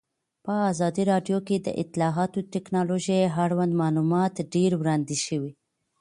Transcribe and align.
په 0.45 0.53
ازادي 0.71 1.03
راډیو 1.11 1.37
کې 1.47 1.55
د 1.59 1.67
اطلاعاتی 1.83 2.41
تکنالوژي 2.55 3.19
اړوند 3.43 3.73
معلومات 3.81 4.33
ډېر 4.53 4.71
وړاندې 4.77 5.17
شوي. 5.25 5.51